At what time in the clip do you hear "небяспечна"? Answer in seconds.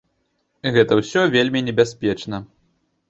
1.67-2.41